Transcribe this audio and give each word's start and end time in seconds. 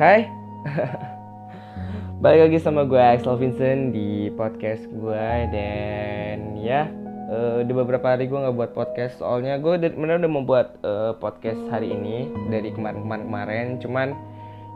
Hai. 0.00 0.24
Balik 2.24 2.48
lagi 2.48 2.58
sama 2.64 2.88
gue 2.88 2.96
Axel 2.96 3.36
Vincent 3.36 3.92
di 3.92 4.32
podcast 4.32 4.88
gue. 4.88 5.28
Dan 5.52 6.56
ya 6.56 6.88
uh, 7.28 7.60
Di 7.60 7.76
beberapa 7.76 8.16
hari 8.16 8.24
gue 8.24 8.40
gak 8.40 8.56
buat 8.56 8.72
podcast. 8.72 9.20
Soalnya 9.20 9.60
gue 9.60 9.76
bener 9.76 10.16
udah 10.16 10.32
membuat 10.32 10.80
uh, 10.80 11.12
podcast 11.20 11.60
hari 11.68 11.92
ini 11.92 12.24
Dari 12.48 12.72
kemarin-kemarin 12.72 13.84
Cuman 13.84 14.16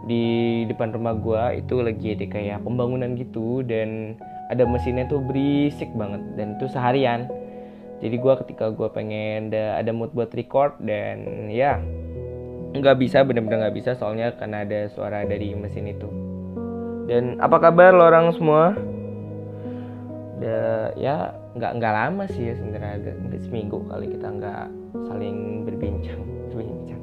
di 0.04 0.62
depan 0.68 0.92
rumah 0.92 1.16
gue 1.16 1.64
itu 1.64 1.80
lagi 1.80 2.12
ada 2.12 2.26
kayak 2.28 2.60
pembangunan 2.60 3.16
gitu. 3.16 3.64
Dan 3.64 4.20
ada 4.52 4.68
mesinnya 4.68 5.08
tuh 5.08 5.24
berisik 5.24 5.88
banget. 5.96 6.20
Dan 6.36 6.60
itu 6.60 6.68
seharian. 6.68 7.24
Jadi 8.04 8.20
gue 8.20 8.34
ketika 8.44 8.68
gue 8.68 8.88
pengen 8.92 9.48
ada 9.48 9.96
mood 9.96 10.12
buat 10.12 10.28
record 10.36 10.76
dan 10.84 11.48
ya 11.48 11.80
nggak 12.80 12.98
bisa 13.00 13.22
bener-bener 13.22 13.66
nggak 13.66 13.76
bisa 13.76 13.90
soalnya 13.96 14.34
karena 14.36 14.64
ada 14.64 14.88
suara 14.92 15.24
dari 15.24 15.52
mesin 15.52 15.90
itu. 15.90 16.08
Dan 17.06 17.38
apa 17.38 17.62
kabar 17.62 17.94
lo 17.94 18.04
orang 18.06 18.34
semua? 18.34 18.74
Da, 20.36 20.92
ya 21.00 21.32
nggak 21.56 21.72
nggak 21.80 21.94
lama 21.96 22.24
sih 22.28 22.52
ya 22.52 22.54
sebenarnya 22.60 22.96
nggak 23.00 23.40
seminggu 23.48 23.80
kali 23.88 24.12
kita 24.12 24.28
nggak 24.28 24.66
saling 25.08 25.64
berbincang 25.64 26.20
berbincang 26.52 27.02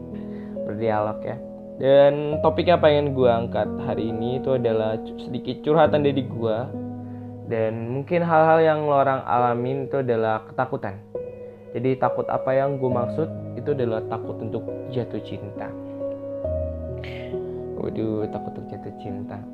berdialog 0.70 1.20
ya. 1.25 1.38
Dan 1.81 2.38
topik 2.45 2.69
yang 2.69 2.77
pengen 2.77 3.17
gue 3.17 3.25
angkat 3.25 3.66
hari 3.81 4.13
ini 4.13 4.38
itu 4.38 4.61
adalah 4.61 4.94
sedikit 5.17 5.66
curhatan 5.66 6.05
dari 6.05 6.21
gue 6.21 6.58
dan 7.49 7.89
mungkin 7.91 8.21
hal-hal 8.23 8.59
yang 8.61 8.80
lo 8.85 9.02
orang 9.02 9.25
alamin 9.25 9.89
itu 9.89 9.99
adalah 9.99 10.45
ketakutan. 10.47 11.02
Jadi 11.73 11.97
takut 11.97 12.30
apa 12.30 12.53
yang 12.53 12.77
gue 12.77 12.88
maksud 12.88 13.25
itu 13.53 13.70
adalah 13.73 14.02
takut 14.09 14.38
untuk 14.41 14.66
jatuh 14.89 15.21
cinta. 15.21 15.70
Waduh, 17.84 18.23
takut 18.31 18.52
untuk 18.55 18.66
jatuh 18.71 18.94
cinta. 19.02 19.38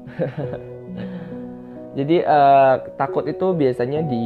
Jadi 1.98 2.22
uh, 2.22 2.76
takut 2.96 3.26
itu 3.26 3.48
biasanya 3.58 4.06
di 4.06 4.26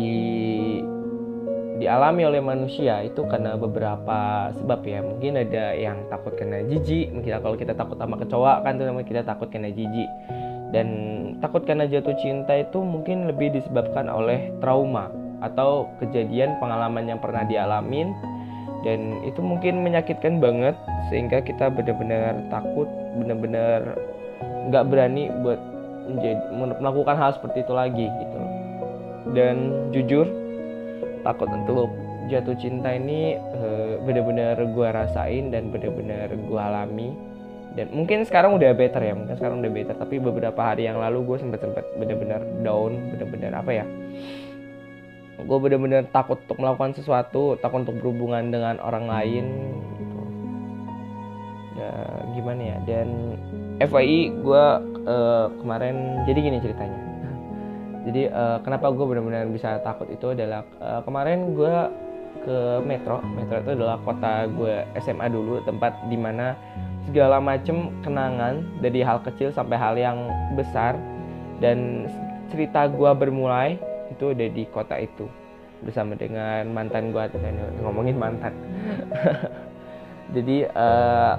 dialami 1.80 2.28
oleh 2.28 2.44
manusia 2.44 3.02
itu 3.02 3.24
karena 3.26 3.56
beberapa 3.56 4.52
sebab 4.60 4.84
ya. 4.84 5.00
Mungkin 5.00 5.40
ada 5.40 5.72
yang 5.74 6.04
takut 6.12 6.36
kena 6.36 6.68
jijik, 6.68 7.16
mungkin 7.16 7.40
kalau 7.40 7.56
kita 7.56 7.74
takut 7.74 7.96
sama 7.96 8.20
kecoa 8.20 8.62
kan 8.62 8.76
tuh 8.76 8.86
namanya 8.92 9.08
kita 9.08 9.22
takut 9.24 9.48
kena 9.48 9.72
jijik. 9.72 10.12
Dan 10.74 10.88
takut 11.40 11.64
karena 11.64 11.86
jatuh 11.86 12.18
cinta 12.18 12.58
itu 12.58 12.82
mungkin 12.82 13.30
lebih 13.30 13.54
disebabkan 13.54 14.10
oleh 14.10 14.52
trauma 14.58 15.24
atau 15.44 15.92
kejadian 16.00 16.56
pengalaman 16.58 17.08
yang 17.08 17.20
pernah 17.20 17.44
dialamin 17.44 18.16
dan 18.84 19.24
itu 19.24 19.40
mungkin 19.40 19.82
menyakitkan 19.82 20.44
banget 20.44 20.76
sehingga 21.08 21.40
kita 21.40 21.72
benar-benar 21.72 22.36
takut 22.52 22.86
benar-benar 23.16 23.96
nggak 24.70 24.86
berani 24.92 25.32
buat 25.44 25.60
menjadi, 26.04 26.40
melakukan 26.84 27.16
hal 27.16 27.32
seperti 27.36 27.64
itu 27.64 27.74
lagi 27.74 28.08
gitu. 28.08 28.40
Dan 29.32 29.56
jujur 29.96 30.28
takut 31.24 31.48
untuk 31.48 31.90
jatuh 32.28 32.56
cinta 32.60 32.92
ini 32.92 33.40
uh, 33.40 34.00
benar-benar 34.04 34.60
gue 34.60 34.88
rasain 34.92 35.52
dan 35.52 35.72
benar-benar 35.72 36.28
gue 36.32 36.60
alami. 36.60 37.16
Dan 37.74 37.90
mungkin 37.90 38.22
sekarang 38.22 38.54
udah 38.54 38.70
better 38.78 39.02
ya 39.02 39.18
mungkin 39.18 39.34
sekarang 39.34 39.66
udah 39.66 39.72
better 39.74 39.96
tapi 39.98 40.22
beberapa 40.22 40.62
hari 40.62 40.86
yang 40.86 41.02
lalu 41.02 41.26
gue 41.26 41.38
sempat 41.42 41.58
sempat 41.58 41.82
benar-benar 41.98 42.46
down 42.62 42.94
benar-benar 43.10 43.50
apa 43.58 43.72
ya 43.82 43.86
gue 45.42 45.58
bener-bener 45.58 46.06
takut 46.14 46.38
untuk 46.46 46.62
melakukan 46.62 46.94
sesuatu 46.94 47.58
takut 47.58 47.84
untuk 47.84 47.98
berhubungan 48.00 48.54
dengan 48.54 48.78
orang 48.80 49.10
lain 49.10 49.46
gitu. 49.98 50.20
Ya 51.74 51.94
gimana 52.38 52.62
ya 52.62 52.78
dan 52.86 53.08
FYI 53.82 54.20
gue 54.46 54.66
uh, 55.10 55.48
kemarin 55.58 56.22
jadi 56.30 56.40
gini 56.40 56.58
ceritanya. 56.62 57.00
Jadi 58.06 58.28
uh, 58.30 58.60
kenapa 58.62 58.92
gue 58.92 59.06
benar-benar 59.08 59.48
bisa 59.48 59.80
takut 59.80 60.12
itu 60.12 60.36
adalah 60.36 60.68
uh, 60.84 61.00
kemarin 61.08 61.56
gue 61.56 61.76
ke 62.44 62.58
Metro. 62.84 63.24
Metro 63.24 63.64
itu 63.64 63.72
adalah 63.80 63.98
kota 64.04 64.46
gue 64.52 64.84
SMA 65.00 65.32
dulu 65.32 65.64
tempat 65.64 65.96
di 66.12 66.20
mana 66.20 66.54
segala 67.08 67.40
macem 67.40 67.92
kenangan 68.04 68.64
dari 68.80 69.04
hal 69.04 69.24
kecil 69.24 69.52
sampai 69.52 69.76
hal 69.76 69.96
yang 69.96 70.28
besar 70.56 70.96
dan 71.60 72.08
cerita 72.52 72.92
gue 72.92 73.12
bermulai 73.16 73.80
itu 74.14 74.32
udah 74.32 74.48
di 74.54 74.64
kota 74.70 74.96
itu. 75.02 75.26
Bersama 75.84 76.16
dengan 76.16 76.70
mantan 76.72 77.12
gue 77.12 77.24
ngomongin 77.84 78.16
mantan. 78.16 78.54
Jadi 80.36 80.66
uh, 80.66 80.74
eh, 80.80 81.34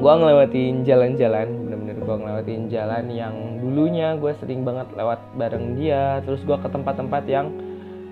gue 0.00 0.12
ngelewatin 0.16 0.82
jalan-jalan 0.82 1.48
bener-bener 1.68 1.96
gue 2.00 2.16
ngelewatin 2.16 2.62
jalan 2.72 3.04
yang 3.12 3.34
dulunya 3.60 4.16
gue 4.16 4.32
sering 4.40 4.64
banget 4.64 4.88
lewat 4.96 5.20
bareng 5.36 5.76
dia. 5.76 6.24
Terus 6.24 6.40
gue 6.46 6.56
ke 6.56 6.68
tempat-tempat 6.72 7.24
yang 7.28 7.52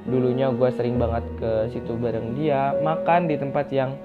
dulunya 0.05 0.51
gue 0.51 0.69
sering 0.75 0.99
banget 1.01 1.25
ke 1.41 1.53
situ 1.73 1.97
bareng 1.97 2.37
dia. 2.37 2.77
Makan 2.83 3.31
di 3.31 3.37
tempat 3.41 3.67
yang 3.73 3.97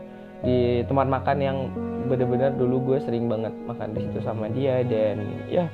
di 0.45 0.85
tempat 0.85 1.09
makan 1.09 1.37
yang 1.41 1.57
bener-bener 2.07 2.53
dulu 2.55 2.93
gue 2.93 2.97
sering 3.03 3.27
banget 3.27 3.51
makan 3.67 3.91
di 3.91 3.99
situ 4.07 4.19
sama 4.23 4.47
dia. 4.47 4.79
Dan 4.87 5.27
ya 5.51 5.67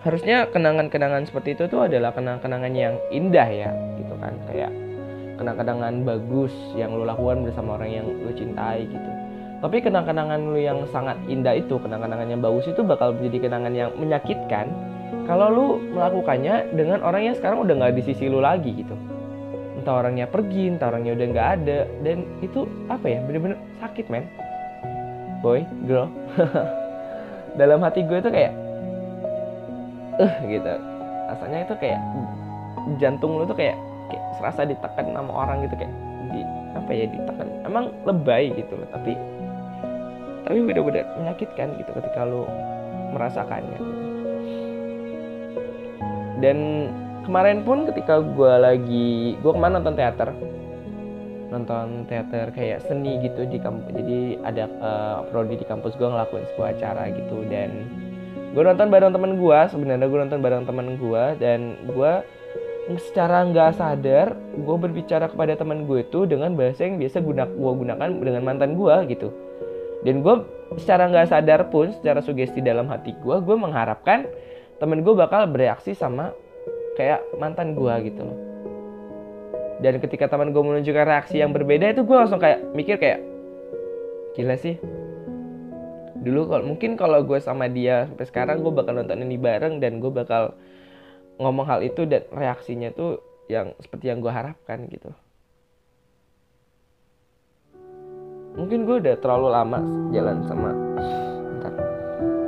harusnya 0.00 0.48
kenangan-kenangan 0.48 1.28
seperti 1.28 1.60
itu 1.60 1.68
tuh 1.68 1.84
adalah 1.84 2.16
kenangan-kenangan 2.16 2.72
yang 2.72 2.94
indah 3.12 3.48
ya 3.48 3.70
gitu 4.00 4.14
kan. 4.16 4.32
Kayak 4.48 4.72
kenang-kenangan 5.36 6.04
bagus 6.04 6.52
yang 6.76 6.92
lo 6.96 7.04
lakukan 7.04 7.44
bersama 7.44 7.76
orang 7.76 7.90
yang 7.92 8.06
lo 8.08 8.32
cintai 8.32 8.88
gitu. 8.88 9.10
Tapi 9.60 9.76
kenang-kenangan 9.84 10.40
lo 10.40 10.56
yang 10.56 10.88
sangat 10.88 11.20
indah 11.28 11.52
itu 11.52 11.76
kenang-kenangan 11.76 12.32
yang 12.32 12.40
bagus 12.40 12.64
itu 12.68 12.80
bakal 12.80 13.12
menjadi 13.12 13.48
kenangan 13.48 13.72
yang 13.76 13.90
menyakitkan 14.00 14.72
kalau 15.28 15.52
lo 15.52 15.66
melakukannya 15.76 16.72
dengan 16.72 17.04
orang 17.04 17.28
yang 17.28 17.36
sekarang 17.36 17.60
udah 17.60 17.74
nggak 17.76 18.00
di 18.00 18.02
sisi 18.08 18.32
lo 18.32 18.40
lagi 18.40 18.72
gitu. 18.72 18.96
Entah 19.76 20.00
orangnya 20.00 20.24
pergi 20.28 20.72
entah 20.72 20.92
orangnya 20.92 21.12
udah 21.12 21.26
nggak 21.28 21.48
ada 21.60 21.78
dan 22.00 22.24
itu 22.40 22.64
apa 22.88 23.04
ya 23.04 23.20
bener-bener 23.28 23.60
sakit 23.84 24.08
men. 24.08 24.24
Boy 25.44 25.68
girl. 25.84 26.08
Dalam 27.60 27.84
hati 27.84 28.04
gue 28.04 28.20
tuh 28.24 28.32
kayak 28.32 28.69
uh, 30.18 30.34
gitu. 30.48 30.72
Rasanya 31.30 31.58
itu 31.68 31.74
kayak 31.78 32.00
jantung 32.98 33.38
lu 33.38 33.44
tuh 33.46 33.54
kayak, 33.54 33.76
kayak 34.10 34.22
serasa 34.40 34.66
ditekan 34.66 35.14
sama 35.14 35.30
orang 35.30 35.62
gitu 35.68 35.76
kayak 35.78 35.94
di 36.34 36.40
apa 36.74 36.90
ya 36.90 37.06
ditekan. 37.06 37.46
Emang 37.62 37.94
lebay 38.02 38.50
gitu 38.58 38.74
loh 38.74 38.88
tapi 38.90 39.14
tapi 40.50 40.58
bener-bener 40.66 41.06
menyakitkan 41.20 41.78
gitu 41.78 41.90
ketika 41.94 42.26
lu 42.26 42.42
merasakannya. 43.14 43.78
Dan 46.40 46.58
kemarin 47.28 47.62
pun 47.62 47.84
ketika 47.86 48.18
gue 48.24 48.52
lagi 48.58 49.38
gue 49.38 49.52
ke 49.52 49.60
mana 49.60 49.78
nonton 49.78 49.94
teater. 49.94 50.34
Nonton 51.50 52.06
teater 52.06 52.50
kayak 52.54 52.82
seni 52.86 53.22
gitu 53.22 53.46
di 53.46 53.58
kampus 53.58 53.90
jadi 53.90 54.38
ada 54.46 54.64
uh, 54.82 55.18
prodi 55.30 55.58
di 55.58 55.66
kampus 55.66 55.98
gue 55.98 56.06
ngelakuin 56.06 56.46
sebuah 56.54 56.78
acara 56.78 57.10
gitu 57.10 57.42
dan 57.50 57.70
gue 58.50 58.62
nonton 58.66 58.90
bareng 58.90 59.14
temen 59.14 59.38
gue 59.38 59.58
sebenarnya 59.70 60.06
gue 60.10 60.20
nonton 60.26 60.40
bareng 60.42 60.64
temen 60.66 60.98
gue 60.98 61.24
dan 61.38 61.78
gue 61.86 62.12
secara 62.98 63.46
nggak 63.46 63.78
sadar 63.78 64.34
gue 64.58 64.76
berbicara 64.76 65.30
kepada 65.30 65.54
teman 65.54 65.86
gue 65.86 66.02
itu 66.02 66.26
dengan 66.26 66.58
bahasa 66.58 66.82
yang 66.82 66.98
biasa 66.98 67.22
guna 67.22 67.46
gue 67.46 67.72
gunakan 67.78 68.08
dengan 68.10 68.42
mantan 68.42 68.74
gue 68.74 68.94
gitu. 69.14 69.30
Dan 70.02 70.26
gue 70.26 70.42
secara 70.80 71.06
nggak 71.06 71.30
sadar 71.30 71.70
pun 71.70 71.94
secara 71.94 72.18
sugesti 72.18 72.58
dalam 72.58 72.90
hati 72.90 73.14
gue 73.22 73.36
gue 73.38 73.56
mengharapkan 73.56 74.26
temen 74.82 75.06
gue 75.06 75.14
bakal 75.14 75.46
bereaksi 75.46 75.94
sama 75.94 76.34
kayak 76.98 77.22
mantan 77.38 77.78
gue 77.78 77.94
gitu 78.10 78.26
loh. 78.26 78.38
Dan 79.78 80.02
ketika 80.02 80.26
teman 80.26 80.50
gue 80.50 80.62
menunjukkan 80.64 81.06
reaksi 81.06 81.38
yang 81.38 81.54
berbeda 81.54 81.94
itu 81.94 82.02
gue 82.02 82.16
langsung 82.18 82.42
kayak 82.42 82.66
mikir 82.74 82.98
kayak 82.98 83.22
gila 84.34 84.58
sih 84.58 84.76
dulu 86.20 86.52
kalau 86.52 86.64
mungkin 86.68 87.00
kalau 87.00 87.24
gue 87.24 87.40
sama 87.40 87.66
dia 87.66 88.04
sampai 88.12 88.26
sekarang 88.28 88.60
gue 88.60 88.72
bakal 88.72 88.92
nonton 88.92 89.24
ini 89.24 89.40
bareng 89.40 89.80
dan 89.80 89.98
gue 90.04 90.12
bakal 90.12 90.52
ngomong 91.40 91.64
hal 91.64 91.80
itu 91.80 92.04
dan 92.04 92.28
reaksinya 92.28 92.92
tuh 92.92 93.24
yang 93.48 93.72
seperti 93.80 94.12
yang 94.12 94.20
gue 94.20 94.28
harapkan 94.28 94.84
gitu 94.92 95.10
mungkin 98.54 98.84
gue 98.84 98.96
udah 99.00 99.16
terlalu 99.24 99.48
lama 99.48 99.80
jalan 100.12 100.44
sama 100.44 100.70
Bentar. 101.48 101.72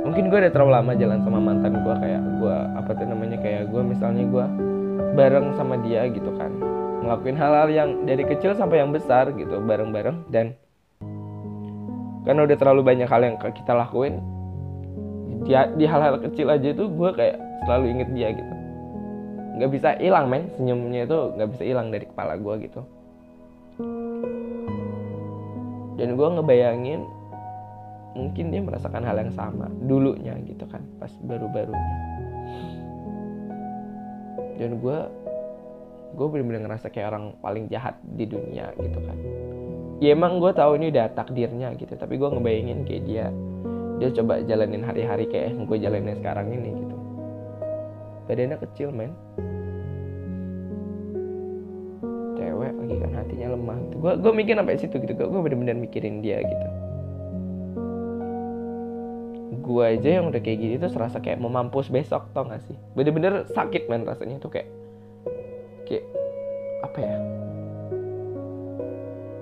mungkin 0.05 0.23
gue 0.29 0.37
udah 0.45 0.51
terlalu 0.53 0.71
lama 0.77 0.91
jalan 0.93 1.19
sama 1.25 1.39
mantan 1.41 1.73
gue 1.81 1.95
kayak 1.97 2.23
gue 2.37 2.55
apa 2.77 2.91
tuh 2.93 3.07
namanya 3.09 3.37
kayak 3.41 3.73
gue 3.73 3.81
misalnya 3.81 4.23
gue 4.29 4.45
bareng 5.17 5.57
sama 5.57 5.81
dia 5.81 6.05
gitu 6.13 6.29
kan 6.37 6.53
ngelakuin 7.03 7.35
hal-hal 7.35 7.67
yang 7.73 7.89
dari 8.05 8.23
kecil 8.23 8.53
sampai 8.55 8.79
yang 8.85 8.93
besar 8.93 9.33
gitu 9.33 9.59
bareng-bareng 9.59 10.29
dan 10.29 10.55
karena 12.23 12.47
udah 12.47 12.57
terlalu 12.57 12.81
banyak 12.83 13.07
hal 13.07 13.21
yang 13.23 13.35
kita 13.39 13.75
lakuin. 13.75 14.23
Di, 15.43 15.51
di 15.75 15.83
hal-hal 15.83 16.23
kecil 16.23 16.47
aja 16.47 16.71
itu 16.71 16.87
gue 16.87 17.09
kayak 17.11 17.35
selalu 17.67 17.85
inget 17.91 18.09
dia 18.15 18.29
gitu. 18.31 18.53
Nggak 19.59 19.71
bisa 19.75 19.89
hilang 19.99 20.31
men. 20.31 20.47
Senyumnya 20.55 21.03
itu 21.03 21.19
nggak 21.35 21.49
bisa 21.51 21.63
hilang 21.67 21.87
dari 21.91 22.05
kepala 22.07 22.39
gue 22.39 22.53
gitu. 22.63 22.81
Dan 25.99 26.09
gue 26.15 26.27
ngebayangin 26.39 27.01
mungkin 28.13 28.45
dia 28.53 28.61
merasakan 28.61 29.03
hal 29.03 29.17
yang 29.19 29.33
sama 29.33 29.67
dulunya 29.83 30.37
gitu 30.47 30.63
kan 30.71 30.79
pas 30.97 31.11
baru-barunya. 31.27 31.95
Dan 34.55 34.79
gue 34.79 34.97
gue 36.13 36.27
bener-bener 36.29 36.61
ngerasa 36.69 36.87
kayak 36.93 37.09
orang 37.09 37.25
paling 37.41 37.65
jahat 37.67 37.97
di 38.05 38.29
dunia 38.29 38.69
gitu 38.77 39.01
kan 39.01 39.17
ya 40.03 40.11
emang 40.11 40.43
gue 40.43 40.51
tahu 40.51 40.75
ini 40.75 40.91
udah 40.91 41.15
takdirnya 41.15 41.71
gitu 41.79 41.95
tapi 41.95 42.19
gue 42.19 42.27
ngebayangin 42.27 42.83
kayak 42.83 43.03
dia 43.07 43.25
dia 44.03 44.09
coba 44.19 44.43
jalanin 44.43 44.83
hari-hari 44.83 45.31
kayak 45.31 45.55
yang 45.55 45.63
gue 45.63 45.77
jalanin 45.79 46.15
sekarang 46.19 46.51
ini 46.51 46.75
gitu. 46.75 46.95
Badannya 48.27 48.57
kecil 48.59 48.89
men. 48.91 49.15
Cewek 52.35 52.73
lagi 52.75 52.95
kan 52.99 53.11
hatinya 53.15 53.47
lemah. 53.55 53.77
Gitu. 53.79 53.95
gue 54.03 54.13
gue 54.19 54.31
mikir 54.35 54.53
sampai 54.59 54.75
situ 54.75 54.95
gitu 54.99 55.13
gue 55.15 55.41
bener-bener 55.47 55.79
mikirin 55.79 56.19
dia 56.19 56.43
gitu. 56.43 56.67
Gue 59.63 59.83
aja 59.95 60.19
yang 60.19 60.27
udah 60.27 60.41
kayak 60.43 60.59
gini 60.59 60.75
tuh 60.75 60.91
serasa 60.91 61.23
kayak 61.23 61.39
mau 61.39 61.47
mampus 61.47 61.87
besok 61.87 62.27
tau 62.35 62.43
gak 62.43 62.59
sih? 62.67 62.75
Bener-bener 62.99 63.47
sakit 63.55 63.87
men 63.87 64.03
rasanya 64.03 64.43
tuh 64.43 64.51
kayak 64.51 64.67
kayak 65.87 66.03
apa 66.83 66.99
ya 66.99 67.15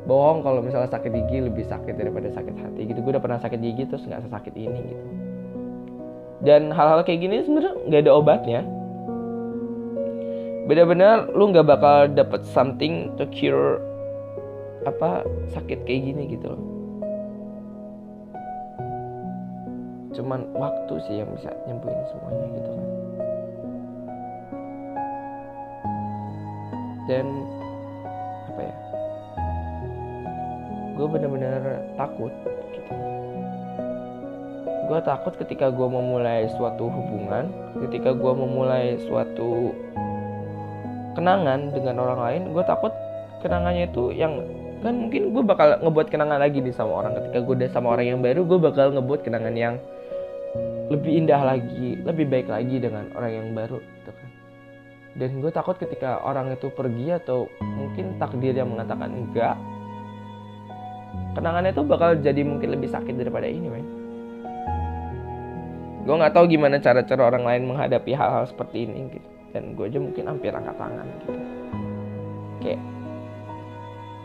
bohong 0.10 0.42
kalau 0.42 0.66
misalnya 0.66 0.90
sakit 0.90 1.12
gigi 1.14 1.46
lebih 1.46 1.66
sakit 1.70 1.94
daripada 1.94 2.34
sakit 2.34 2.56
hati 2.58 2.82
gitu. 2.90 3.00
Gue 3.06 3.14
udah 3.14 3.24
pernah 3.24 3.40
sakit 3.40 3.60
gigi 3.62 3.84
terus 3.86 4.06
nggak 4.06 4.26
sesakit 4.26 4.54
ini 4.58 4.80
gitu. 4.82 5.04
Dan 6.42 6.74
hal-hal 6.74 7.06
kayak 7.06 7.22
gini 7.22 7.46
sebenarnya 7.46 7.74
nggak 7.86 8.02
ada 8.02 8.14
obatnya. 8.18 8.62
Benar-benar 10.66 11.30
lu 11.38 11.54
nggak 11.54 11.68
bakal 11.70 12.10
dapet 12.10 12.42
something 12.50 13.14
to 13.18 13.30
cure 13.30 13.78
apa 14.90 15.22
sakit 15.54 15.86
kayak 15.86 16.02
gini 16.10 16.34
gitu 16.34 16.58
loh. 16.58 16.64
Cuman 20.18 20.50
waktu 20.58 20.94
sih 21.08 21.22
yang 21.22 21.30
bisa 21.38 21.54
nyembuhin 21.70 22.04
semuanya 22.10 22.46
gitu 22.58 22.70
kan. 22.74 22.90
Dan 27.10 27.28
gue 30.96 31.08
bener-bener 31.08 31.84
takut 31.96 32.34
gitu. 32.76 32.94
Gue 34.92 35.00
takut 35.08 35.34
ketika 35.40 35.72
gue 35.72 35.88
memulai 35.88 36.52
suatu 36.60 36.92
hubungan 36.92 37.48
ketika 37.88 38.12
gue 38.12 38.34
memulai 38.36 39.00
suatu 39.08 39.72
kenangan 41.16 41.72
dengan 41.72 41.96
orang 42.04 42.20
lain 42.20 42.42
gue 42.52 42.64
takut 42.68 42.92
kenangannya 43.40 43.88
itu 43.88 44.12
yang 44.16 44.44
kan 44.82 44.98
mungkin 44.98 45.32
gue 45.32 45.44
bakal 45.46 45.78
ngebuat 45.80 46.08
kenangan 46.10 46.42
lagi 46.42 46.58
nih 46.60 46.74
sama 46.74 47.06
orang. 47.06 47.14
Ketika 47.22 47.38
gue 47.46 47.54
udah 47.54 47.70
sama 47.70 47.88
orang 47.94 48.06
yang 48.12 48.20
baru 48.20 48.42
gue 48.44 48.60
bakal 48.60 48.92
ngebuat 48.98 49.22
kenangan 49.22 49.56
yang 49.56 49.76
lebih 50.92 51.24
indah 51.24 51.40
lagi 51.40 51.96
lebih 52.04 52.28
baik 52.28 52.52
lagi 52.52 52.82
dengan 52.82 53.08
orang 53.16 53.32
yang 53.32 53.48
baru 53.56 53.80
gitu 53.80 54.12
kan. 54.12 54.30
Dan 55.12 55.44
gue 55.44 55.52
takut 55.52 55.76
ketika 55.80 56.20
orang 56.24 56.52
itu 56.52 56.68
pergi 56.72 57.16
atau 57.16 57.48
mungkin 57.62 58.16
takdir 58.20 58.56
yang 58.56 58.72
mengatakan 58.76 59.12
enggak 59.12 59.56
kenangannya 61.36 61.72
itu 61.72 61.84
bakal 61.86 62.18
jadi 62.20 62.42
mungkin 62.44 62.76
lebih 62.76 62.90
sakit 62.92 63.16
daripada 63.16 63.48
ini 63.48 63.68
men. 63.68 63.88
Gue 66.02 66.16
nggak 66.18 66.34
tahu 66.34 66.50
gimana 66.50 66.82
cara-cara 66.82 67.30
orang 67.30 67.46
lain 67.46 67.64
menghadapi 67.70 68.12
hal-hal 68.18 68.50
seperti 68.50 68.90
ini 68.90 69.14
gitu. 69.14 69.30
Dan 69.52 69.76
gue 69.78 69.86
aja 69.86 70.00
mungkin 70.00 70.24
hampir 70.26 70.52
angkat 70.52 70.76
tangan 70.80 71.06
gitu. 71.06 71.30
Kayak 72.62 72.82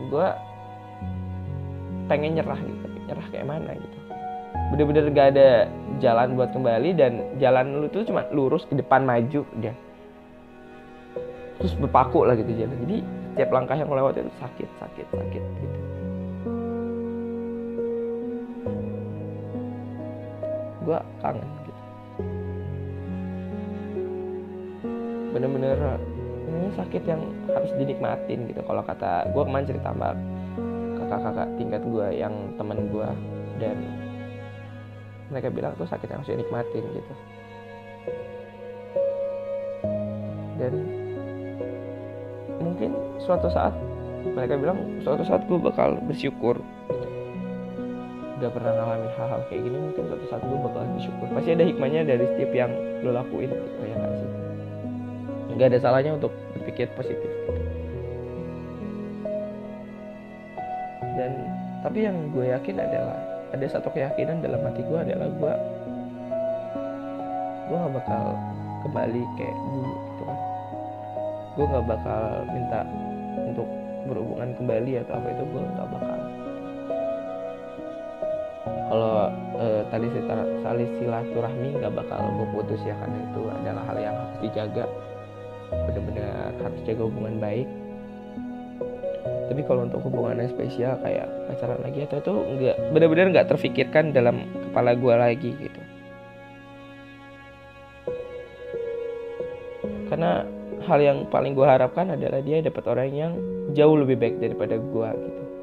gue 0.09 0.27
pengen 2.09 2.31
nyerah 2.39 2.59
gitu. 2.59 2.85
Nyerah 3.07 3.27
kayak 3.29 3.45
mana 3.45 3.71
gitu. 3.77 3.97
Bener-bener 4.73 5.05
gak 5.15 5.27
ada 5.37 5.49
jalan 6.01 6.35
buat 6.35 6.49
kembali 6.51 6.89
dan 6.97 7.11
jalan 7.37 7.85
lu 7.85 7.87
tuh 7.87 8.03
cuma 8.03 8.25
lurus 8.33 8.67
ke 8.67 8.75
depan 8.75 9.05
maju 9.05 9.45
dia 9.63 9.73
terus 11.57 11.73
berpaku 11.73 12.21
lah 12.21 12.37
gitu 12.37 12.53
jalan. 12.53 12.77
Jadi 12.85 12.97
setiap 13.33 13.49
langkah 13.53 13.77
yang 13.77 13.89
lewat 13.89 14.17
itu 14.17 14.33
sakit 14.41 14.69
sakit 14.81 15.07
sakit 15.13 15.43
gitu 15.61 15.96
gue 20.87 20.99
kangen 21.19 21.49
gitu. 21.67 21.81
Bener-bener 25.35 25.99
ini 26.47 26.71
sakit 26.79 27.03
yang 27.03 27.21
harus 27.51 27.71
dinikmatin 27.75 28.47
gitu. 28.47 28.63
Kalau 28.63 28.79
kata 28.87 29.27
gue 29.35 29.43
kemarin 29.43 29.67
cerita 29.67 29.91
sama 29.91 30.15
kakak-kakak 30.95 31.47
tingkat 31.59 31.81
gue 31.83 32.07
yang 32.15 32.33
temen 32.55 32.87
gue 32.87 33.09
dan 33.59 33.77
mereka 35.27 35.51
bilang 35.51 35.75
tuh 35.75 35.83
sakit 35.91 36.07
yang 36.07 36.23
harus 36.23 36.31
dinikmatin 36.31 36.83
gitu. 36.95 37.13
Dan 40.57 40.73
mungkin 42.63 42.95
suatu 43.19 43.51
saat 43.51 43.75
mereka 44.23 44.55
bilang 44.55 44.79
suatu 45.03 45.23
saat 45.27 45.43
gue 45.45 45.59
bakal 45.59 45.99
bersyukur. 46.07 46.63
Udah 48.37 48.49
pernah 48.53 48.71
ngalamin 48.77 49.11
hal-hal 49.17 49.41
kayak 49.49 49.61
gini 49.65 49.77
mungkin 49.81 50.03
suatu 50.13 50.25
saat 50.29 50.43
gue 50.45 50.57
bakal 50.61 50.81
bersyukur. 50.93 51.25
Pasti 51.33 51.49
ada 51.57 51.63
hikmahnya 51.65 52.01
dari 52.05 52.25
setiap 52.35 52.51
yang 52.53 52.71
lo 53.01 53.11
lakuin 53.13 53.49
gitu 53.49 53.81
ya 53.85 53.95
gak 53.97 54.13
sih? 54.13 54.29
Nggak 55.57 55.67
ada 55.73 55.79
salahnya 55.81 56.11
untuk 56.21 56.31
berpikir 56.53 56.87
positif 56.93 57.25
gitu. 57.25 57.57
dan 61.17 61.33
tapi 61.81 62.05
yang 62.05 62.29
gue 62.29 62.45
yakin 62.45 62.77
adalah 62.77 63.17
ada 63.49 63.65
satu 63.65 63.89
keyakinan 63.89 64.45
dalam 64.45 64.61
hati 64.61 64.85
gue 64.85 64.99
adalah 65.01 65.27
gue 65.33 65.53
gue 67.67 67.75
gak 67.75 67.95
bakal 67.99 68.23
kembali 68.85 69.21
kayak 69.35 69.57
dulu 69.59 69.91
gitu 69.91 70.23
kan. 70.23 70.39
Gue 71.57 71.65
gak 71.67 71.87
bakal 71.89 72.23
minta 72.53 72.79
untuk 73.43 73.67
berhubungan 74.07 74.49
kembali 74.55 74.91
atau 75.03 75.13
apa 75.19 75.27
itu 75.35 75.43
gue 75.51 75.61
gak 75.75 75.89
bakal 75.91 76.19
kalau 78.87 79.27
eh, 79.59 79.81
tadi 79.91 80.07
tali 80.63 80.85
silaturahmi 80.99 81.69
gak 81.83 81.91
bakal 81.91 82.19
gue 82.39 82.47
putus 82.55 82.81
ya 82.87 82.95
karena 82.95 83.17
itu 83.27 83.41
adalah 83.51 83.83
hal 83.83 83.97
yang 83.99 84.15
harus 84.15 84.37
dijaga. 84.39 84.85
Benar-benar 85.67 86.55
harus 86.63 86.79
jaga 86.87 87.03
hubungan 87.03 87.35
baik. 87.43 87.67
Tapi 89.47 89.61
kalau 89.63 89.87
untuk 89.87 90.03
hubungan 90.07 90.39
yang 90.43 90.51
spesial 90.51 90.99
kayak 91.03 91.27
pacaran 91.51 91.79
lagi 91.83 92.03
atau 92.03 92.19
itu 92.19 92.33
nggak 92.35 92.77
benar-benar 92.95 93.27
nggak 93.31 93.47
terfikirkan 93.51 94.15
dalam 94.15 94.47
kepala 94.71 94.95
gue 94.95 95.13
lagi 95.15 95.51
gitu. 95.55 95.81
Karena 100.07 100.47
hal 100.87 100.99
yang 101.03 101.17
paling 101.27 101.51
gue 101.51 101.67
harapkan 101.67 102.15
adalah 102.15 102.39
dia 102.39 102.63
dapat 102.63 102.83
orang 102.87 103.11
yang 103.11 103.33
jauh 103.75 103.99
lebih 103.99 104.15
baik 104.15 104.39
daripada 104.39 104.79
gue 104.79 105.09
gitu 105.19 105.56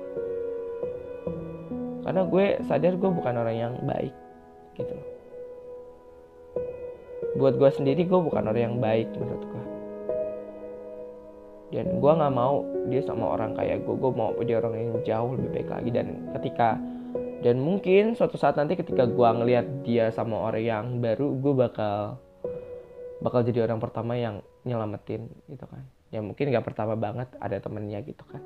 karena 2.05 2.23
gue 2.29 2.45
sadar 2.69 2.95
gue 2.95 3.11
bukan 3.11 3.35
orang 3.41 3.57
yang 3.57 3.75
baik 3.83 4.15
gitu 4.77 4.95
buat 7.35 7.59
gue 7.59 7.71
sendiri 7.75 8.07
gue 8.07 8.21
bukan 8.21 8.47
orang 8.47 8.63
yang 8.63 8.77
baik 8.79 9.11
menurut 9.19 9.43
gue. 9.43 9.65
Dan 11.75 11.99
gue 11.99 12.13
nggak 12.15 12.35
mau 12.35 12.63
dia 12.87 13.03
sama 13.03 13.35
orang 13.35 13.59
kayak 13.59 13.83
gue. 13.83 13.95
Gue 13.99 14.13
mau 14.15 14.31
dia 14.47 14.63
orang 14.63 14.75
yang 14.79 14.91
jauh 15.03 15.31
lebih 15.35 15.51
baik 15.51 15.69
lagi. 15.71 15.91
Dan 15.91 16.07
ketika 16.39 16.79
dan 17.43 17.61
mungkin 17.61 18.15
suatu 18.15 18.39
saat 18.39 18.55
nanti 18.55 18.79
ketika 18.79 19.05
gue 19.05 19.29
ngelihat 19.29 19.67
dia 19.83 20.15
sama 20.15 20.39
orang 20.39 20.63
yang 20.63 20.85
baru 21.03 21.35
gue 21.35 21.53
bakal 21.53 22.23
bakal 23.21 23.41
jadi 23.43 23.67
orang 23.67 23.83
pertama 23.83 24.15
yang 24.15 24.39
nyelamatin 24.63 25.27
gitu 25.51 25.67
kan. 25.67 25.83
Ya 26.15 26.23
mungkin 26.23 26.55
nggak 26.55 26.63
pertama 26.63 26.95
banget 26.95 27.27
ada 27.43 27.59
temennya 27.59 27.99
gitu 28.07 28.23
kan. 28.31 28.43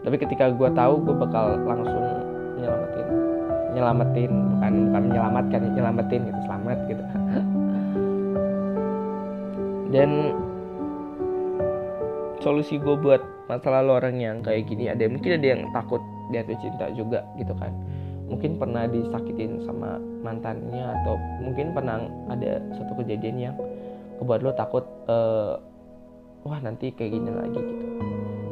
Tapi 0.00 0.16
ketika 0.16 0.48
gue 0.48 0.70
tahu 0.72 1.04
gue 1.04 1.14
bakal 1.20 1.60
langsung 1.68 2.27
nyelamatin 2.60 3.08
nyelamatin 3.72 4.32
bukan 4.56 4.72
bukan 4.90 5.02
menyelamatkan 5.12 5.60
nyelamatin 5.76 6.20
gitu 6.28 6.40
selamat 6.48 6.78
gitu. 6.88 7.02
Dan 9.94 10.10
solusi 12.44 12.76
gue 12.76 12.96
buat 12.98 13.22
masalah 13.48 13.80
lo 13.80 13.96
orang 13.96 14.20
yang 14.20 14.36
kayak 14.44 14.68
gini 14.68 14.92
ada 14.92 15.08
mungkin 15.08 15.40
ada 15.40 15.46
yang 15.56 15.62
takut 15.72 16.00
jatuh 16.32 16.58
cinta 16.60 16.86
juga 16.92 17.24
gitu 17.40 17.52
kan. 17.56 17.72
Mungkin 18.28 18.60
pernah 18.60 18.84
disakitin 18.84 19.64
sama 19.64 19.96
mantannya 20.20 20.84
atau 21.00 21.16
mungkin 21.40 21.72
pernah 21.72 22.04
ada 22.28 22.60
satu 22.76 23.00
kejadian 23.00 23.36
yang 23.40 23.56
kebuat 24.20 24.44
lo 24.44 24.52
takut 24.52 24.84
uh, 25.08 25.56
wah 26.44 26.60
nanti 26.60 26.92
kayak 26.92 27.16
gini 27.16 27.30
lagi 27.32 27.56
gitu. 27.56 27.84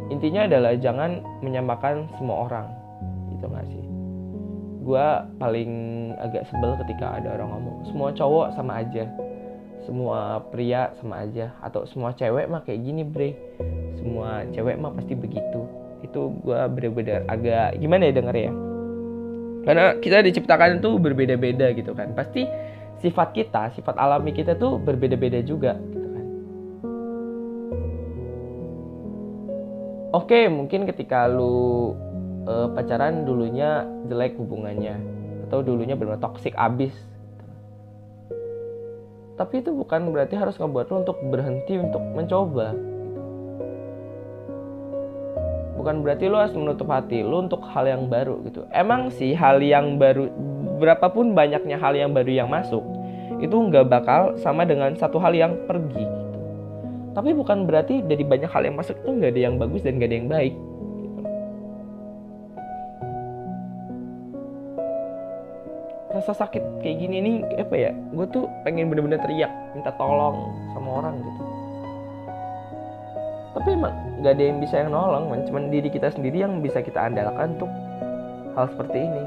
Intinya 0.06 0.48
adalah 0.48 0.72
jangan 0.80 1.20
menyamakan 1.44 2.08
semua 2.16 2.48
orang 2.48 2.66
gitu 3.36 3.52
gak 3.52 3.66
sih 3.68 3.86
gue 4.87 5.07
paling 5.43 5.73
agak 6.23 6.47
sebel 6.47 6.78
ketika 6.87 7.19
ada 7.19 7.35
orang 7.35 7.59
ngomong 7.59 7.76
semua 7.90 8.14
cowok 8.14 8.55
sama 8.55 8.87
aja 8.87 9.11
semua 9.83 10.43
pria 10.50 10.95
sama 11.02 11.26
aja 11.26 11.50
atau 11.62 11.87
semua 11.90 12.14
cewek 12.14 12.47
mah 12.47 12.62
kayak 12.62 12.83
gini 12.87 13.02
bre 13.07 13.35
semua 14.07 14.47
cewek 14.55 14.78
mah 14.78 14.95
pasti 14.95 15.19
begitu. 15.19 15.66
Itu 16.07 16.31
gue 16.47 16.61
bener-bener 16.71 17.26
agak 17.26 17.83
gimana 17.83 18.07
ya 18.07 18.14
denger 18.14 18.37
ya? 18.38 18.52
Karena 19.66 19.85
kita 19.99 20.23
diciptakan 20.23 20.78
itu 20.78 20.90
berbeda-beda 21.02 21.75
gitu 21.75 21.90
kan. 21.90 22.14
Pasti 22.14 22.47
sifat 23.02 23.35
kita 23.35 23.75
sifat 23.75 23.99
alami 23.99 24.31
kita 24.31 24.55
tuh 24.55 24.78
berbeda-beda 24.78 25.43
juga 25.43 25.75
gitu 25.75 26.09
kan. 26.11 26.25
Oke 30.14 30.47
mungkin 30.47 30.87
ketika 30.87 31.26
lu 31.26 31.99
uh, 32.47 32.71
pacaran 32.73 33.26
dulunya 33.26 33.85
jelek 34.09 34.38
hubungannya 34.41 34.97
atau 35.47 35.62
dulunya 35.62 35.95
benar 35.95 36.19
toksik 36.19 36.55
abis. 36.57 36.95
Tapi 39.37 39.61
itu 39.61 39.69
bukan 39.69 40.17
berarti 40.17 40.33
harus 40.33 40.57
ngebuat 40.57 40.88
lu 40.88 40.97
untuk 41.05 41.19
berhenti 41.29 41.76
untuk 41.76 42.00
mencoba 42.15 42.73
bukan 45.76 46.03
berarti 46.03 46.26
lo 46.26 46.41
harus 46.41 46.57
menutup 46.57 46.88
hati 46.88 47.21
lo 47.23 47.47
untuk 47.47 47.62
hal 47.62 47.85
yang 47.87 48.09
baru 48.09 48.43
gitu. 48.49 48.65
Emang 48.73 49.12
sih 49.12 49.37
hal 49.37 49.61
yang 49.61 50.00
baru 50.00 50.26
berapapun 50.76 51.33
banyaknya 51.33 51.81
hal 51.81 51.97
yang 51.97 52.12
baru 52.12 52.33
yang 52.45 52.49
masuk 52.53 52.85
itu 53.41 53.53
nggak 53.53 53.88
bakal 53.88 54.37
sama 54.41 54.65
dengan 54.65 54.97
satu 54.97 55.21
hal 55.21 55.33
yang 55.37 55.53
pergi 55.69 56.05
gitu. 56.05 56.38
tapi 57.12 57.33
bukan 57.37 57.65
berarti 57.69 58.05
dari 58.05 58.25
banyak 58.25 58.49
hal 58.49 58.65
yang 58.65 58.76
masuk 58.76 58.97
itu 59.00 59.11
nggak 59.12 59.33
ada 59.33 59.41
yang 59.41 59.55
bagus 59.61 59.81
dan 59.85 60.00
nggak 60.00 60.09
ada 60.09 60.17
yang 60.17 60.29
baik 60.29 60.55
gitu. 66.26 66.35
rasa 66.35 66.42
sakit 66.42 66.83
kayak 66.83 66.97
gini 66.99 67.16
nih 67.23 67.37
apa 67.62 67.75
ya 67.78 67.90
gue 67.95 68.26
tuh 68.35 68.50
pengen 68.66 68.90
bener-bener 68.90 69.23
teriak 69.23 69.50
minta 69.78 69.95
tolong 69.95 70.50
sama 70.75 70.90
orang 70.99 71.14
gitu 71.23 71.42
tapi 73.54 73.68
emang 73.73 73.95
nggak 74.21 74.33
ada 74.37 74.45
yang 74.45 74.59
bisa 74.61 74.75
yang 74.83 74.90
nolong 74.90 75.25
man. 75.30 75.40
cuman 75.47 75.71
diri 75.71 75.88
kita 75.88 76.11
sendiri 76.11 76.42
yang 76.42 76.59
bisa 76.61 76.83
kita 76.83 76.99
andalkan 76.99 77.54
untuk 77.56 77.71
hal 78.59 78.66
seperti 78.75 78.99
ini 79.06 79.25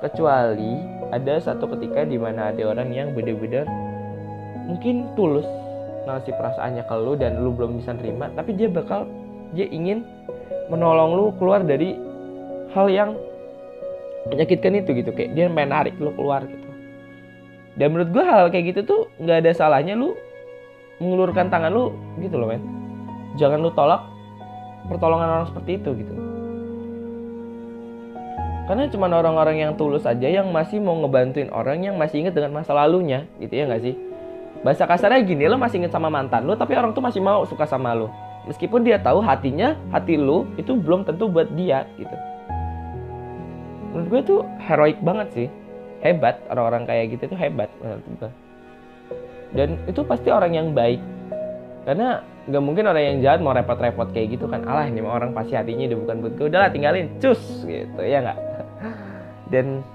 kecuali 0.00 0.72
ada 1.10 1.34
satu 1.42 1.66
ketika 1.76 2.06
di 2.06 2.16
mana 2.22 2.54
ada 2.54 2.62
orang 2.70 2.94
yang 2.94 3.10
bener-bener 3.12 3.66
mungkin 4.70 5.10
tulus 5.18 5.44
ngasih 6.06 6.36
perasaannya 6.36 6.84
ke 6.86 6.94
lu 7.00 7.12
dan 7.18 7.42
lu 7.42 7.50
belum 7.50 7.82
bisa 7.82 7.96
terima 7.98 8.30
tapi 8.38 8.54
dia 8.54 8.70
bakal 8.70 9.08
dia 9.52 9.66
ingin 9.68 10.06
menolong 10.70 11.16
lu 11.18 11.24
keluar 11.36 11.60
dari 11.64 11.96
hal 12.72 12.88
yang 12.88 13.10
menyakitkan 14.28 14.80
itu 14.80 14.90
gitu 14.96 15.10
kayak 15.12 15.36
dia 15.36 15.46
menarik 15.50 15.94
lu 16.00 16.12
keluar 16.16 16.44
gitu. 16.48 16.68
Dan 17.74 17.92
menurut 17.92 18.10
gue 18.14 18.24
hal 18.24 18.48
kayak 18.54 18.74
gitu 18.74 18.80
tuh 18.86 19.00
nggak 19.18 19.44
ada 19.44 19.50
salahnya 19.52 19.98
lu 19.98 20.14
mengulurkan 21.02 21.50
tangan 21.50 21.74
lu 21.74 21.92
gitu 22.22 22.38
loh 22.38 22.48
men. 22.48 22.62
Jangan 23.36 23.58
lu 23.58 23.70
tolak 23.74 24.06
pertolongan 24.86 25.28
orang 25.28 25.46
seperti 25.50 25.82
itu 25.82 25.90
gitu. 25.98 26.14
Karena 28.64 28.88
cuma 28.88 29.12
orang-orang 29.12 29.60
yang 29.60 29.72
tulus 29.76 30.08
aja 30.08 30.24
yang 30.24 30.48
masih 30.48 30.80
mau 30.80 30.96
ngebantuin 31.04 31.52
orang 31.52 31.84
yang 31.84 32.00
masih 32.00 32.24
inget 32.24 32.32
dengan 32.32 32.64
masa 32.64 32.72
lalunya 32.72 33.28
gitu 33.36 33.52
ya 33.52 33.68
nggak 33.68 33.82
sih? 33.84 33.94
Bahasa 34.64 34.88
kasarnya 34.88 35.20
gini 35.20 35.44
lo 35.44 35.60
masih 35.60 35.84
inget 35.84 35.92
sama 35.92 36.08
mantan 36.08 36.48
lo 36.48 36.56
tapi 36.56 36.72
orang 36.72 36.96
tuh 36.96 37.04
masih 37.04 37.20
mau 37.20 37.44
suka 37.44 37.68
sama 37.68 37.92
lo 37.92 38.08
meskipun 38.48 38.84
dia 38.84 39.00
tahu 39.00 39.20
hatinya 39.24 39.76
hati 39.92 40.16
lo 40.16 40.48
itu 40.60 40.76
belum 40.76 41.04
tentu 41.04 41.28
buat 41.28 41.48
dia 41.56 41.88
gitu 41.96 42.16
menurut 43.94 44.08
gue 44.10 44.20
tuh 44.26 44.40
heroik 44.58 44.98
banget 45.00 45.28
sih. 45.32 45.48
Hebat 46.02 46.36
orang-orang 46.52 46.84
kayak 46.84 47.16
gitu 47.16 47.32
tuh 47.32 47.38
hebat 47.40 47.72
menurut 47.80 48.04
gue 48.20 48.30
dan 49.54 49.78
itu 49.86 50.02
pasti 50.02 50.28
orang 50.34 50.52
yang 50.52 50.68
baik. 50.74 50.98
Karena 51.86 52.20
nggak 52.50 52.62
mungkin 52.62 52.84
orang 52.90 53.02
yang 53.06 53.18
jahat 53.22 53.40
mau 53.40 53.54
repot-repot 53.54 54.10
kayak 54.10 54.36
gitu 54.36 54.50
kan. 54.50 54.66
Alah 54.66 54.90
ini 54.90 55.00
orang 55.00 55.30
pasti 55.30 55.54
hatinya 55.54 55.86
udah 55.94 55.98
bukan 56.02 56.16
buat 56.26 56.34
gue 56.34 56.46
udahlah 56.50 56.70
tinggalin. 56.74 57.06
Cus 57.22 57.62
gitu 57.64 58.00
ya 58.02 58.18
nggak? 58.20 58.38
Dan 59.54 59.86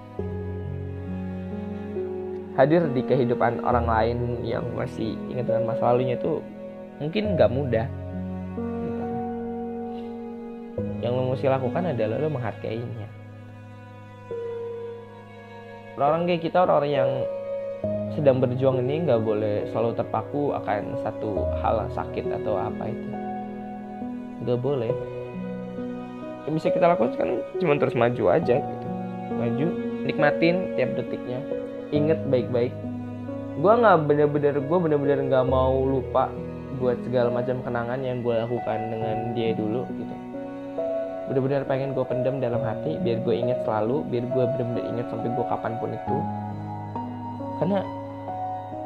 hadir 2.56 2.88
di 2.96 3.04
kehidupan 3.04 3.64
orang 3.64 3.86
lain 3.88 4.18
yang 4.48 4.64
masih 4.76 5.16
ingat 5.32 5.48
dengan 5.48 5.76
masa 5.76 5.92
lalunya 5.92 6.16
itu 6.16 6.40
mungkin 7.04 7.36
nggak 7.36 7.52
mudah. 7.52 7.88
Gitu. 8.60 9.06
yang 11.00 11.16
lo 11.16 11.32
mesti 11.32 11.48
lakukan 11.48 11.96
adalah 11.96 12.20
lo 12.20 12.28
menghargainya 12.28 13.08
orang-orang 16.00 16.32
kayak 16.32 16.44
kita 16.48 16.58
orang-orang 16.64 16.94
yang 16.96 17.12
sedang 18.16 18.40
berjuang 18.40 18.80
ini 18.88 19.04
nggak 19.04 19.20
boleh 19.20 19.68
selalu 19.76 20.00
terpaku 20.00 20.56
akan 20.56 20.96
satu 21.04 21.44
hal 21.60 21.92
sakit 21.92 22.24
atau 22.40 22.56
apa 22.56 22.88
itu. 22.88 23.08
Nggak 24.48 24.60
boleh. 24.64 24.92
Yang 26.48 26.54
bisa 26.56 26.68
kita 26.72 26.88
lakukan 26.88 27.20
kan 27.20 27.30
cuma 27.60 27.76
terus 27.76 28.00
maju 28.00 28.24
aja 28.32 28.64
gitu. 28.64 28.88
Maju 29.36 29.68
nikmatin 30.08 30.72
tiap 30.80 30.96
detiknya. 30.96 31.44
Inget 31.92 32.24
baik-baik. 32.32 32.72
Gue 33.60 33.74
nggak 33.76 34.08
bener-bener 34.08 34.56
gue 34.56 34.78
bener-bener 34.80 35.20
nggak 35.28 35.46
mau 35.52 35.84
lupa 35.84 36.32
buat 36.80 36.96
segala 37.04 37.28
macam 37.28 37.60
kenangan 37.60 38.00
yang 38.00 38.24
gue 38.24 38.40
lakukan 38.40 38.80
dengan 38.88 39.36
dia 39.36 39.52
dulu 39.52 39.84
gitu 40.00 40.19
bener-bener 41.30 41.62
pengen 41.70 41.94
gue 41.94 42.02
pendam 42.10 42.42
dalam 42.42 42.66
hati 42.66 42.98
biar 43.06 43.22
gue 43.22 43.36
inget 43.38 43.62
selalu 43.62 44.02
biar 44.10 44.26
gue 44.26 44.44
bener-bener 44.58 44.84
inget 44.90 45.08
sampai 45.14 45.30
gue 45.30 45.46
kapan 45.46 45.74
pun 45.78 45.90
itu 45.94 46.18
karena 47.62 47.80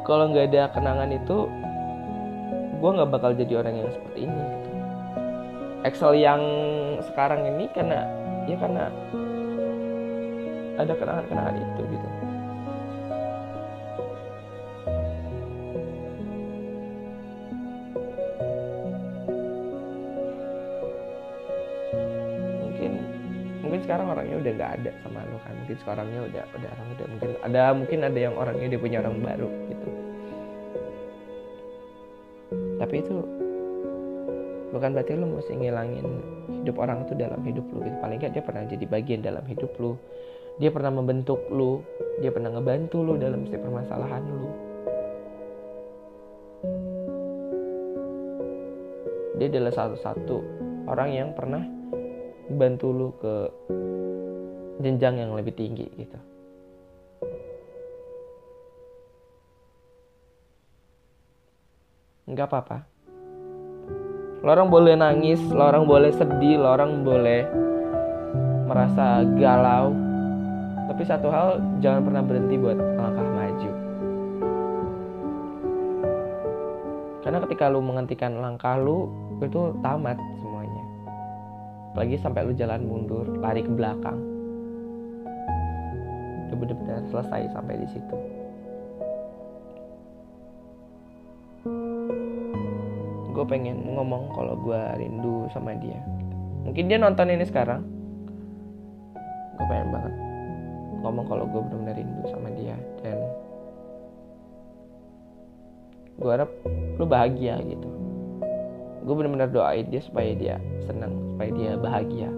kalau 0.04 0.28
nggak 0.28 0.52
ada 0.52 0.62
kenangan 0.76 1.08
itu 1.08 1.48
gue 2.84 2.90
nggak 3.00 3.10
bakal 3.16 3.32
jadi 3.32 3.64
orang 3.64 3.74
yang 3.80 3.90
seperti 3.96 4.28
ini 4.28 4.42
gitu. 4.44 4.68
Excel 5.88 6.12
yang 6.20 6.42
sekarang 7.00 7.48
ini 7.48 7.64
karena 7.72 8.04
ya 8.44 8.56
karena 8.60 8.92
ada 10.76 10.92
kenangan-kenangan 10.92 11.56
itu 11.56 11.82
gitu 11.96 12.03
sekarang 23.84 24.06
orangnya 24.08 24.36
udah 24.40 24.52
nggak 24.56 24.72
ada 24.80 24.90
sama 25.04 25.20
lo 25.28 25.36
kan. 25.44 25.52
Mungkin 25.60 25.76
sekarangnya 25.84 26.20
udah 26.24 26.44
udah 26.56 26.68
orang 26.72 26.88
udah 26.96 27.06
mungkin 27.12 27.30
ada 27.44 27.60
mungkin 27.76 27.98
ada 28.00 28.18
yang 28.18 28.34
orangnya 28.34 28.66
dia 28.72 28.80
punya 28.80 28.98
orang 29.04 29.16
baru 29.20 29.48
gitu. 29.68 29.88
Tapi 32.80 32.94
itu 32.98 33.16
bukan 34.74 34.90
berarti 34.90 35.12
lo 35.14 35.26
mesti 35.30 35.52
ngilangin 35.54 36.06
hidup 36.64 36.76
orang 36.82 37.06
itu 37.06 37.14
dalam 37.14 37.40
hidup 37.46 37.62
lo 37.70 37.78
gitu. 37.86 37.96
paling 38.02 38.18
nggak 38.18 38.32
dia 38.34 38.42
pernah 38.42 38.62
jadi 38.66 38.84
bagian 38.90 39.20
dalam 39.22 39.44
hidup 39.46 39.70
lo 39.78 39.94
dia 40.58 40.70
pernah 40.74 40.90
membentuk 40.90 41.38
lo 41.54 41.86
dia 42.18 42.34
pernah 42.34 42.50
ngebantu 42.50 42.98
lo 43.06 43.14
dalam 43.14 43.46
setiap 43.46 43.62
permasalahan 43.70 44.22
lo 44.26 44.50
dia 49.38 49.46
adalah 49.46 49.72
satu-satu 49.78 50.36
orang 50.90 51.10
yang 51.14 51.30
pernah 51.38 51.62
bantu 52.50 52.88
lu 52.92 53.08
ke 53.16 53.34
jenjang 54.82 55.22
yang 55.22 55.32
lebih 55.32 55.54
tinggi 55.54 55.86
gitu. 55.94 56.18
Nggak 62.24 62.48
apa-apa. 62.48 62.78
Lo 64.44 64.52
orang 64.52 64.68
boleh 64.68 64.92
nangis, 64.96 65.40
lo 65.52 65.64
orang 65.64 65.88
boleh 65.88 66.12
sedih, 66.12 66.60
lo 66.60 66.72
orang 66.72 67.00
boleh 67.04 67.48
merasa 68.68 69.24
galau. 69.40 69.92
Tapi 70.84 71.02
satu 71.04 71.32
hal, 71.32 71.60
jangan 71.80 72.04
pernah 72.04 72.22
berhenti 72.24 72.60
buat 72.60 72.76
langkah 72.76 73.24
maju. 73.24 73.70
Karena 77.24 77.38
ketika 77.48 77.72
lu 77.72 77.80
menghentikan 77.80 78.36
langkah 78.36 78.76
lu, 78.76 79.08
itu 79.40 79.72
tamat. 79.80 80.33
Apalagi 81.94 82.18
sampai 82.18 82.42
lu 82.42 82.52
jalan 82.58 82.82
mundur, 82.90 83.22
lari 83.38 83.62
ke 83.62 83.70
belakang. 83.70 84.18
Itu 86.50 86.58
benar-benar 86.58 87.06
selesai 87.06 87.54
sampai 87.54 87.74
di 87.78 87.88
situ. 87.94 88.16
Gue 93.30 93.44
pengen 93.46 93.94
ngomong 93.94 94.34
kalau 94.34 94.58
gue 94.58 94.80
rindu 94.98 95.46
sama 95.54 95.78
dia. 95.78 96.02
Mungkin 96.66 96.90
dia 96.90 96.98
nonton 96.98 97.30
ini 97.30 97.46
sekarang. 97.46 97.86
Gue 99.54 99.66
pengen 99.70 99.94
banget 99.94 100.14
ngomong 101.04 101.28
kalau 101.28 101.44
gue 101.44 101.60
benar-benar 101.60 101.94
rindu 102.00 102.22
sama 102.32 102.48
dia 102.56 102.72
dan 103.04 103.20
gue 106.16 106.30
harap 106.32 106.50
lu 106.96 107.04
bahagia 107.04 107.60
gitu 107.60 107.93
gue 109.04 109.12
benar-benar 109.14 109.52
doain 109.52 109.84
dia 109.92 110.00
supaya 110.00 110.32
dia 110.32 110.56
senang 110.88 111.12
supaya 111.36 111.50
dia 111.52 111.72
bahagia. 111.76 112.30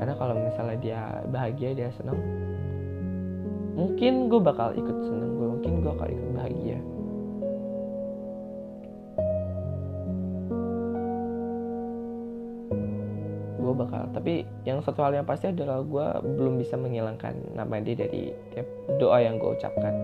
Karena 0.00 0.14
kalau 0.16 0.34
misalnya 0.34 0.76
dia 0.80 1.00
bahagia 1.28 1.70
dia 1.76 1.88
senang 1.94 2.16
mungkin 3.76 4.32
gue 4.32 4.40
bakal 4.40 4.72
ikut 4.72 4.96
senang 5.04 5.30
gue 5.36 5.48
mungkin 5.48 5.70
gue 5.78 5.84
bakal 5.92 6.08
ikut 6.08 6.30
bahagia. 6.32 6.78
Gue 13.60 13.72
gue 13.72 13.80
bakal 13.88 14.04
tapi 14.12 14.44
yang 14.68 14.84
satu 14.84 15.00
hal 15.00 15.16
yang 15.16 15.24
pasti 15.24 15.48
adalah 15.48 15.80
gue 15.80 16.06
belum 16.36 16.60
bisa 16.60 16.76
menghilangkan 16.76 17.56
nama 17.56 17.80
dia 17.80 17.96
dari 17.96 18.32
tiap 18.52 18.68
doa 19.00 19.20
yang 19.24 19.40
gue 19.40 19.52
ucapkan 19.52 19.96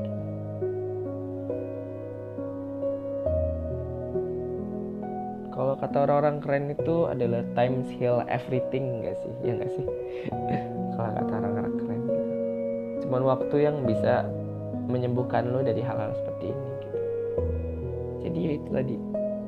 kata 5.78 5.96
orang-orang 6.10 6.36
keren 6.42 6.64
itu 6.74 7.06
adalah 7.06 7.42
time 7.54 7.86
heal 7.94 8.22
everything 8.26 9.02
enggak 9.02 9.16
sih? 9.22 9.32
Ya 9.46 9.52
enggak 9.54 9.70
sih? 9.78 9.86
Kalau 10.98 11.10
kata 11.14 11.32
orang-orang 11.38 11.74
keren 11.78 12.00
gitu. 12.02 12.22
Cuman 13.06 13.22
waktu 13.24 13.56
yang 13.62 13.76
bisa 13.86 14.26
menyembuhkan 14.90 15.46
lo 15.54 15.62
dari 15.62 15.78
hal-hal 15.84 16.10
seperti 16.18 16.50
ini 16.50 16.66
gitu. 16.82 16.98
Jadi 18.26 18.38
ya 18.38 18.52
itu 18.58 18.68
tadi. 18.74 18.96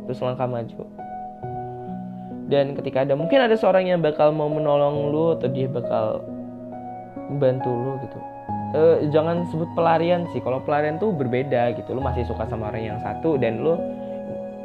Terus 0.06 0.18
langkah 0.22 0.46
maju. 0.46 0.82
Dan 2.50 2.74
ketika 2.74 3.06
ada 3.06 3.14
mungkin 3.14 3.38
ada 3.38 3.54
seorang 3.54 3.86
yang 3.86 4.02
bakal 4.02 4.34
mau 4.34 4.50
menolong 4.50 5.14
lu 5.14 5.38
atau 5.38 5.46
dia 5.46 5.70
bakal 5.70 6.22
membantu 7.30 7.70
lu 7.70 7.92
gitu. 8.06 8.18
Uh, 8.70 8.96
jangan 9.10 9.46
sebut 9.50 9.66
pelarian 9.74 10.26
sih. 10.30 10.38
Kalau 10.42 10.62
pelarian 10.62 10.98
tuh 10.98 11.10
berbeda 11.10 11.74
gitu. 11.78 11.94
Lu 11.94 12.02
masih 12.02 12.22
suka 12.26 12.46
sama 12.46 12.70
orang 12.70 12.94
yang 12.94 12.98
satu 13.02 13.38
dan 13.38 13.62
lu 13.62 13.74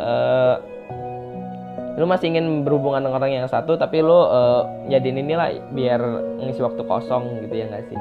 uh, 0.01 0.57
lu 1.95 2.03
masih 2.03 2.35
ingin 2.35 2.67
berhubungan 2.67 3.07
dengan 3.07 3.15
orang 3.17 3.31
yang 3.31 3.47
satu 3.47 3.79
tapi 3.79 4.03
lu 4.03 4.11
uh, 4.11 4.67
jadiin 4.91 5.23
inilah 5.23 5.55
biar 5.71 6.01
ngisi 6.43 6.59
waktu 6.59 6.83
kosong 6.83 7.43
gitu 7.47 7.55
ya 7.55 7.65
nggak 7.71 7.87
sih? 7.87 7.99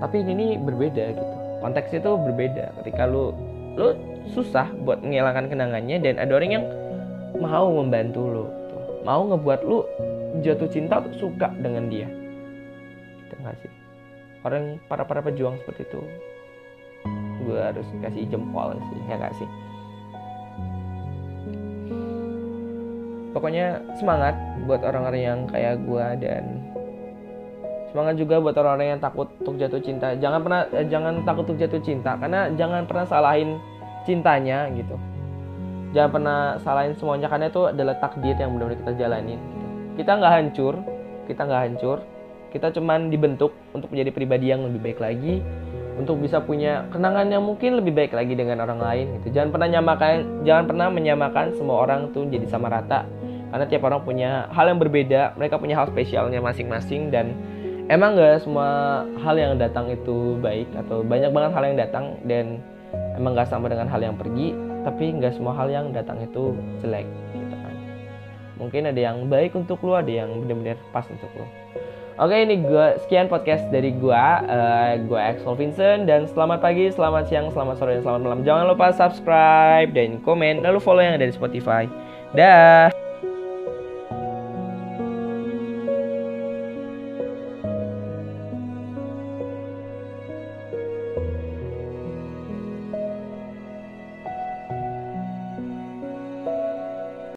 Tapi 0.00 0.16
ini 0.24 0.32
nih 0.32 0.50
berbeda 0.60 1.04
gitu. 1.16 1.34
Konteksnya 1.60 2.00
tuh 2.04 2.16
berbeda. 2.20 2.72
Ketika 2.80 3.08
lu 3.08 3.32
lu 3.80 3.96
susah 4.36 4.68
buat 4.84 5.00
menghilangkan 5.00 5.48
kenangannya 5.48 5.96
dan 6.04 6.20
ada 6.20 6.32
orang 6.36 6.52
yang 6.52 6.64
mau 7.40 7.68
membantu 7.72 8.22
lu 8.28 8.46
mau 9.04 9.24
ngebuat 9.24 9.60
lu 9.64 9.88
jatuh 10.44 10.68
cinta 10.68 11.00
suka 11.16 11.48
dengan 11.60 11.88
dia. 11.88 12.08
Gitu 13.24 13.34
gak 13.40 13.56
sih? 13.64 13.72
Orang 14.44 14.80
para 14.88 15.04
para 15.08 15.24
pejuang 15.24 15.56
seperti 15.64 15.88
itu 15.88 16.00
gue 17.44 17.58
harus 17.58 17.86
kasih 18.04 18.28
jempol 18.28 18.76
sih 18.76 19.00
ya 19.08 19.16
gak 19.16 19.34
sih 19.40 19.48
pokoknya 23.30 23.78
semangat 23.98 24.34
buat 24.66 24.82
orang-orang 24.82 25.22
yang 25.22 25.38
kayak 25.50 25.78
gue 25.86 26.06
dan 26.22 26.44
semangat 27.90 28.14
juga 28.18 28.38
buat 28.38 28.54
orang-orang 28.54 28.96
yang 28.96 29.02
takut 29.02 29.28
untuk 29.42 29.58
jatuh 29.58 29.82
cinta. 29.82 30.14
Jangan 30.14 30.40
pernah 30.42 30.60
eh, 30.70 30.86
jangan 30.86 31.14
takut 31.26 31.44
untuk 31.50 31.58
jatuh 31.58 31.82
cinta 31.82 32.14
karena 32.18 32.50
jangan 32.54 32.86
pernah 32.86 33.04
salahin 33.06 33.58
cintanya 34.06 34.70
gitu. 34.74 34.94
Jangan 35.90 36.10
pernah 36.14 36.38
salahin 36.62 36.94
semuanya 36.94 37.26
karena 37.26 37.50
itu 37.50 37.66
adalah 37.66 37.98
takdir 37.98 38.38
yang 38.38 38.54
benar-benar 38.54 38.78
kita 38.78 38.92
jalanin 38.94 39.42
gitu. 39.42 39.66
kita 39.98 40.10
nggak 40.22 40.32
hancur 40.38 40.74
kita 41.26 41.42
nggak 41.46 41.62
hancur. 41.66 41.98
Kita 42.50 42.66
cuman 42.74 43.14
dibentuk 43.14 43.54
untuk 43.70 43.94
menjadi 43.94 44.10
pribadi 44.10 44.50
yang 44.50 44.66
lebih 44.66 44.82
baik 44.82 44.98
lagi 44.98 45.38
untuk 45.94 46.18
bisa 46.18 46.42
punya 46.42 46.82
kenangan 46.90 47.30
yang 47.30 47.46
mungkin 47.46 47.78
lebih 47.78 47.94
baik 47.94 48.10
lagi 48.10 48.34
dengan 48.34 48.58
orang 48.66 48.82
lain 48.82 49.06
gitu. 49.22 49.38
Jangan 49.38 49.54
pernah 49.54 49.68
nyamakan 49.70 50.14
jangan 50.42 50.64
pernah 50.66 50.86
menyamakan 50.90 51.46
semua 51.54 51.86
orang 51.86 52.10
tuh 52.10 52.26
jadi 52.26 52.46
sama 52.50 52.66
rata 52.66 53.06
karena 53.50 53.64
tiap 53.66 53.82
orang 53.86 54.02
punya 54.06 54.46
hal 54.54 54.70
yang 54.70 54.78
berbeda 54.78 55.34
mereka 55.34 55.58
punya 55.58 55.74
hal 55.78 55.90
spesialnya 55.90 56.38
masing-masing 56.38 57.10
dan 57.10 57.34
emang 57.90 58.14
gak 58.14 58.46
semua 58.46 59.02
hal 59.20 59.34
yang 59.34 59.58
datang 59.58 59.90
itu 59.90 60.38
baik 60.38 60.70
atau 60.86 61.02
banyak 61.02 61.30
banget 61.34 61.50
hal 61.52 61.64
yang 61.66 61.78
datang 61.78 62.04
dan 62.24 62.62
emang 63.18 63.34
gak 63.34 63.50
sama 63.50 63.66
dengan 63.66 63.90
hal 63.90 64.00
yang 64.00 64.14
pergi 64.14 64.54
tapi 64.80 65.12
nggak 65.12 65.36
semua 65.36 65.52
hal 65.52 65.68
yang 65.68 65.92
datang 65.92 66.24
itu 66.24 66.56
jelek 66.80 67.04
gitu 67.36 67.52
kan. 67.52 67.74
Mungkin 68.56 68.88
ada 68.88 68.96
yang 68.96 69.28
baik 69.28 69.52
untuk 69.52 69.76
lo 69.84 70.00
ada 70.00 70.08
yang 70.08 70.40
benar-benar 70.40 70.80
pas 70.88 71.04
untuk 71.04 71.28
lo 71.36 71.44
Oke 72.20 72.36
ini 72.36 72.60
gue 72.60 73.00
sekian 73.00 73.32
podcast 73.32 73.64
dari 73.72 73.96
gue 73.96 74.12
uh, 74.12 74.92
Gue 75.08 75.16
Axel 75.16 75.56
Vincent 75.56 76.04
Dan 76.04 76.28
selamat 76.28 76.60
pagi, 76.60 76.92
selamat 76.92 77.32
siang, 77.32 77.48
selamat 77.48 77.80
sore, 77.80 77.96
dan 77.96 78.04
selamat 78.04 78.20
malam. 78.20 78.40
Jangan 78.44 78.64
lupa 78.68 78.92
subscribe 78.92 79.88
dan 79.96 80.20
komen 80.20 80.60
Lalu 80.60 80.84
follow 80.84 81.00
yang 81.00 81.16
ada 81.16 81.24
di 81.24 81.32
Spotify. 81.32 81.88
Dah 82.36 82.99